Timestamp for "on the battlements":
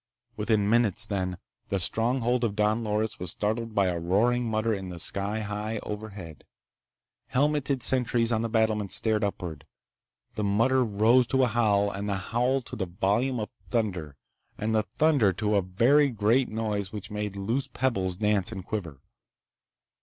8.31-8.95